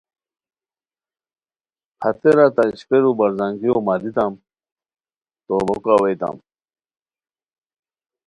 [2.03, 4.33] ہتیرا تہ اشپیرو برزانگیو ماریتام
[5.45, 6.35] تو بوکو اویتام